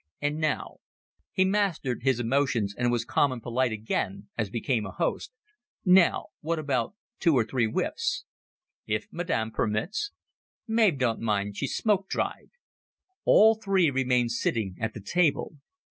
"And 0.19 0.39
now" 0.39 0.77
He 1.31 1.45
mastered 1.45 2.01
his 2.01 2.19
emotions 2.19 2.73
and 2.75 2.91
was 2.91 3.05
calm 3.05 3.31
and 3.31 3.39
polite 3.39 3.71
again, 3.71 4.29
as 4.35 4.49
became 4.49 4.83
a 4.83 4.89
host. 4.91 5.31
"Now, 5.85 6.29
what 6.39 6.57
about 6.57 6.95
two 7.19 7.35
or 7.37 7.43
three 7.43 7.67
whiffs?" 7.69 8.25
"If 8.87 9.05
madam 9.11 9.51
permits." 9.51 10.09
"Mav 10.67 10.97
don't 10.97 11.19
mind. 11.21 11.55
She's 11.55 11.75
smoke 11.75 12.09
dried." 12.09 12.49
All 13.25 13.53
three 13.53 13.91
remained 13.91 14.31
sitting 14.31 14.75
at 14.81 14.95
the 14.95 15.01
table. 15.01 15.57